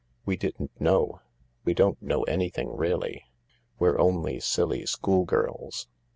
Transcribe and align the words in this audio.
We 0.25 0.35
didn't 0.35 0.71
know. 0.81 1.21
We 1.63 1.75
don't 1.75 2.01
know 2.01 2.23
anything, 2.23 2.75
really. 2.75 3.25
We're 3.77 3.99
only 3.99 4.39
silly 4.39 4.87
schoolgirls. 4.87 5.89